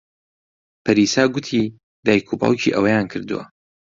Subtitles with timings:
[0.83, 1.63] پەریسا گوتی
[2.05, 3.43] دایک و باوکی ئەوەیان کردووە.